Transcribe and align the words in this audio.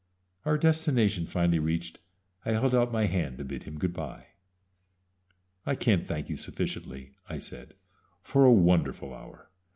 Our 0.45 0.57
destination 0.57 1.27
finally 1.27 1.59
reached, 1.59 1.99
I 2.43 2.53
held 2.53 2.73
out 2.73 2.91
my 2.91 3.05
hand 3.05 3.37
to 3.37 3.45
bid 3.45 3.61
him 3.61 3.77
good 3.77 3.93
by. 3.93 4.29
"I 5.63 5.75
can't 5.75 6.07
thank 6.07 6.27
you 6.27 6.37
sufficiently," 6.37 7.11
I 7.29 7.37
said, 7.37 7.75
"for 8.23 8.43
a 8.43 8.51
wonderful 8.51 9.13
hour. 9.13 9.51